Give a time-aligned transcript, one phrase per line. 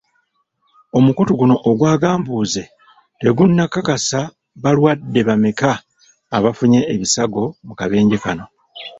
[0.97, 2.63] Omukutu guno ogwa Gambuuze
[3.19, 4.19] tegunakakasa
[4.63, 5.71] balwadde bameka
[6.37, 8.45] abafunye ebisago mu kabenje kano.